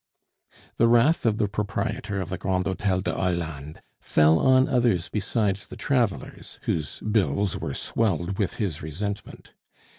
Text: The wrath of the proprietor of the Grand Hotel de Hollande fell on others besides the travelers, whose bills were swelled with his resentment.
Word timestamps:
The 0.77 0.87
wrath 0.87 1.27
of 1.27 1.37
the 1.37 1.47
proprietor 1.47 2.21
of 2.21 2.29
the 2.29 2.39
Grand 2.39 2.65
Hotel 2.65 3.01
de 3.01 3.13
Hollande 3.13 3.83
fell 3.99 4.39
on 4.39 4.67
others 4.67 5.09
besides 5.09 5.67
the 5.67 5.75
travelers, 5.75 6.57
whose 6.63 7.01
bills 7.01 7.55
were 7.55 7.75
swelled 7.75 8.39
with 8.39 8.55
his 8.55 8.81
resentment. 8.81 9.53